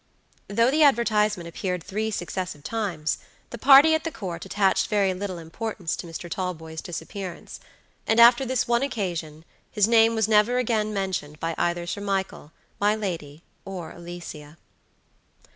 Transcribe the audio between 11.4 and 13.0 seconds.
either Sir Michael, my